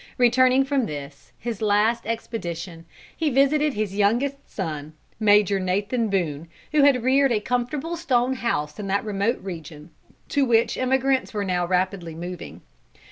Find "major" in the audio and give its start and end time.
5.19-5.59